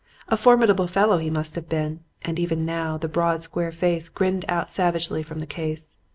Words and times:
A 0.29 0.35
formidable 0.35 0.87
fellow 0.87 1.19
he 1.19 1.29
must 1.29 1.53
have 1.53 1.69
been; 1.69 1.99
and 2.23 2.39
even 2.39 2.65
now, 2.65 2.97
the 2.97 3.07
broad, 3.07 3.43
square 3.43 3.71
face 3.71 4.09
grinned 4.09 4.45
out 4.49 4.71
savagely 4.71 5.21
from 5.21 5.37
the 5.37 5.45
case. 5.45 5.97